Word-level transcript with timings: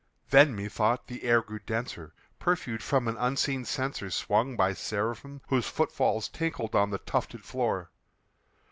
Then, 0.31 0.55
methought, 0.55 1.05
the 1.05 1.23
air 1.25 1.43
grew 1.43 1.59
denser, 1.59 2.15
perfumed 2.39 2.81
from 2.81 3.07
an 3.07 3.17
unseen 3.17 3.65
censer 3.65 4.09
Swung 4.09 4.57
by 4.57 4.73
Seraphim 4.73 5.41
whose 5.49 5.67
foot 5.67 5.91
falls 5.91 6.27
tinkled 6.27 6.73
on 6.73 6.89
the 6.89 6.97
tufted 6.97 7.43
floor. 7.45 7.91